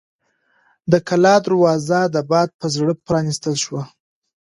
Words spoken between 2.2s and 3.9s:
باد په زور پرانیستل شوه.